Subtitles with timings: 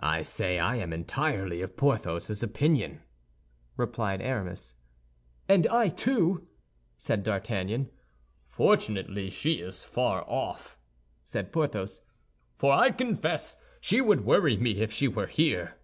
[0.00, 3.00] "I say I am entirely of Porthos's opinion,"
[3.78, 4.74] replied Aramis.
[5.48, 6.46] "And I, too,"
[6.98, 7.88] said D'Artagnan.
[8.46, 10.76] "Fortunately, she is far off,"
[11.22, 12.02] said Porthos,
[12.58, 15.78] "for I confess she would worry me if she were here."